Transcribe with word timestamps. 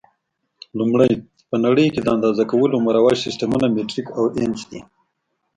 لومړی: 0.79 1.11
په 1.49 1.55
نړۍ 1.65 1.87
کې 1.93 2.01
د 2.03 2.07
اندازه 2.15 2.43
کولو 2.51 2.75
مروج 2.85 3.15
سیسټمونه 3.25 3.65
مټریک 3.75 4.07
او 4.17 4.23
انچ 4.41 4.59
دي. 4.69 4.79